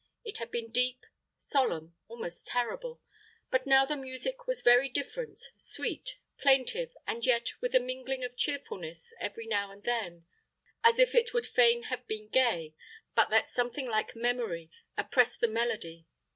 It 0.23 0.39
had 0.39 0.49
been 0.49 0.71
deep, 0.71 1.05
solemn, 1.37 1.95
almost 2.07 2.47
terrible; 2.47 3.03
but 3.51 3.67
now 3.67 3.85
the 3.85 3.95
music 3.95 4.47
was 4.47 4.63
very 4.63 4.89
different, 4.89 5.39
sweet, 5.57 6.17
plaintive, 6.39 6.97
and 7.05 7.23
yet 7.23 7.49
with 7.61 7.75
a 7.75 7.79
mingling 7.79 8.23
of 8.23 8.35
cheerfulness 8.35 9.13
every 9.19 9.45
now 9.45 9.69
and 9.71 9.83
then, 9.83 10.25
as 10.83 10.97
if 10.97 11.13
it 11.13 11.35
would 11.35 11.45
fain 11.45 11.83
have 11.83 12.07
been 12.07 12.29
gay, 12.29 12.73
but 13.13 13.29
that 13.29 13.47
something 13.47 13.87
like 13.87 14.15
memory 14.15 14.71
oppressed 14.97 15.39
the 15.39 15.47
melody. 15.47 16.07